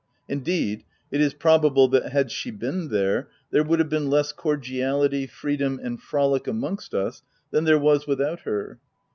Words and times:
Indeed, 0.27 0.83
it 1.11 1.21
is 1.21 1.35
pro 1.35 1.59
bable 1.59 1.87
that, 1.91 2.11
had 2.11 2.31
she 2.31 2.49
been 2.49 2.87
there, 2.87 3.29
there 3.51 3.61
would 3.63 3.77
have 3.77 3.87
been 3.89 4.09
less 4.09 4.31
cordiality, 4.31 5.27
freedom, 5.27 5.79
and 5.79 6.01
frolic 6.01 6.47
amongst 6.47 6.95
us 6.95 7.21
than 7.51 7.65
there 7.65 7.77
was 7.77 8.07
without 8.07 8.39
her. 8.39 8.79